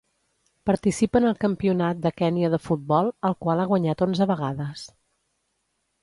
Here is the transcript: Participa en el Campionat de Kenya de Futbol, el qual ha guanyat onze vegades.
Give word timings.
Participa 0.67 1.19
en 1.21 1.25
el 1.31 1.35
Campionat 1.41 1.99
de 2.05 2.11
Kenya 2.21 2.49
de 2.53 2.59
Futbol, 2.67 3.11
el 3.29 3.35
qual 3.45 3.61
ha 3.61 3.67
guanyat 3.73 4.01
onze 4.07 4.27
vegades. 4.33 4.87